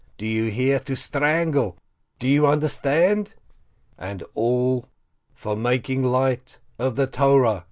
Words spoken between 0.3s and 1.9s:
hear? To strangle!